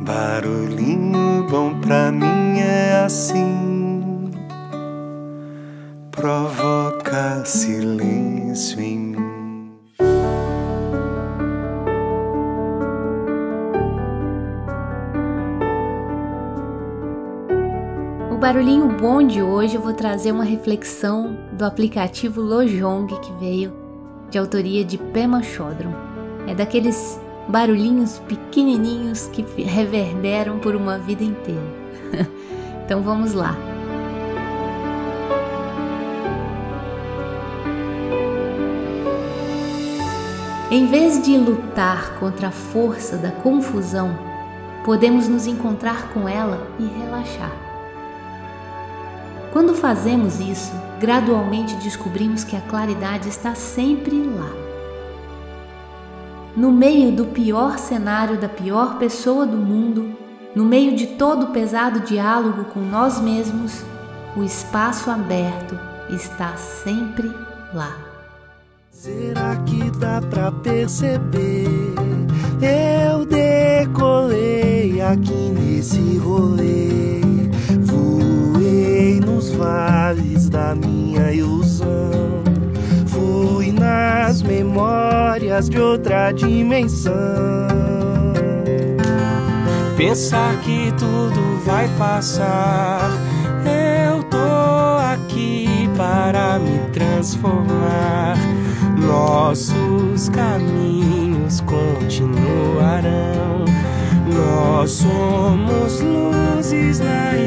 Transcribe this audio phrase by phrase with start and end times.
[0.00, 4.30] Barulhinho bom pra mim é assim,
[6.12, 9.72] provoca silêncio em mim.
[18.30, 23.72] O barulhinho bom de hoje eu vou trazer uma reflexão do aplicativo Lojong que veio
[24.30, 25.92] de autoria de Pema Chodron.
[26.46, 31.60] É daqueles barulhinhos pequenininhos que reverberam por uma vida inteira.
[32.84, 33.56] então vamos lá.
[40.70, 44.18] Em vez de lutar contra a força da confusão,
[44.84, 47.52] podemos nos encontrar com ela e relaxar.
[49.50, 54.67] Quando fazemos isso, gradualmente descobrimos que a claridade está sempre lá
[56.56, 60.16] no meio do pior cenário da pior pessoa do mundo,
[60.54, 63.84] no meio de todo o pesado diálogo com nós mesmos,
[64.36, 65.78] o espaço aberto
[66.10, 67.30] está sempre
[67.72, 67.96] lá.
[68.90, 71.68] Será que dá pra perceber?
[72.60, 77.20] Eu decolei aqui nesse rolê,
[77.82, 82.28] voei nos vales da minha ilusão
[84.28, 84.87] nas memórias
[85.48, 87.14] de outra dimensão.
[89.96, 93.10] Pensar que tudo vai passar.
[93.64, 94.36] Eu tô
[95.12, 98.36] aqui para me transformar.
[98.98, 103.64] Nossos caminhos continuarão.
[104.26, 107.37] Nós somos luzes na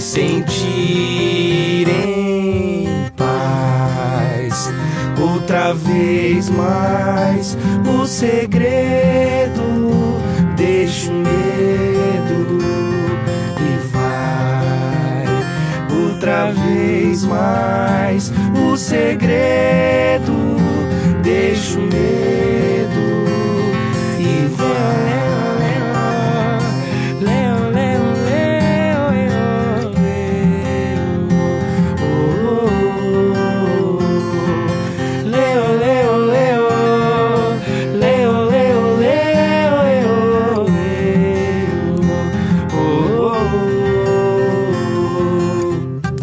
[0.00, 4.72] sentir em paz.
[5.20, 9.62] Outra vez mais, o segredo
[10.56, 12.58] deixa o medo
[13.60, 15.26] e vai.
[16.04, 20.56] Outra vez mais, o segredo
[21.22, 22.27] deixa o medo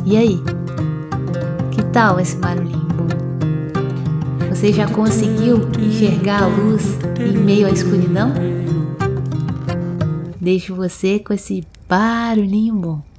[0.06, 0.40] E aí?
[1.72, 3.08] Que tal esse barulhinho bom?
[4.50, 8.32] Você já conseguiu enxergar a luz em meio à escuridão?
[10.40, 13.15] Deixo você com esse barulhinho bom.